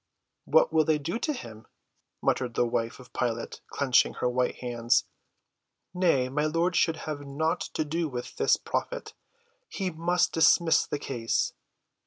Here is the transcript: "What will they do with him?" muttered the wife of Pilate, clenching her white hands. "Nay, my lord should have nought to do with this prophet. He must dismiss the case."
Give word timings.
"What 0.45 0.73
will 0.73 0.83
they 0.83 0.97
do 0.97 1.13
with 1.27 1.37
him?" 1.41 1.67
muttered 2.23 2.55
the 2.55 2.65
wife 2.65 2.99
of 2.99 3.13
Pilate, 3.13 3.61
clenching 3.67 4.15
her 4.15 4.27
white 4.27 4.55
hands. 4.55 5.05
"Nay, 5.93 6.27
my 6.27 6.45
lord 6.47 6.75
should 6.75 6.95
have 7.05 7.19
nought 7.27 7.61
to 7.75 7.85
do 7.85 8.09
with 8.09 8.37
this 8.37 8.57
prophet. 8.57 9.13
He 9.69 9.91
must 9.91 10.33
dismiss 10.33 10.87
the 10.87 10.97
case." 10.97 11.53